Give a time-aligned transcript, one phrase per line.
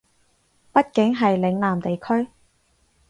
[0.73, 2.31] 畢竟係嶺南地區